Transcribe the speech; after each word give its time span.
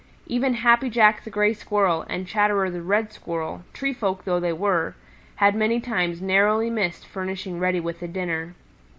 Even 0.25 0.55
Happy 0.55 0.89
Jack 0.89 1.23
the 1.23 1.29
Gray 1.29 1.53
Squirrel 1.53 2.07
and 2.09 2.25
Chatterer 2.25 2.71
the 2.71 2.81
Red 2.81 3.13
Squirrel, 3.13 3.61
tree 3.71 3.93
folk 3.93 4.23
though 4.23 4.39
they 4.39 4.51
were, 4.51 4.95
had 5.35 5.53
many 5.53 5.79
times 5.79 6.23
narrowly 6.23 6.71
missed 6.71 7.05
furnishing 7.05 7.59
Reddy 7.59 7.79
with 7.81 8.01
a 8.01 8.07
dinner. 8.07 8.55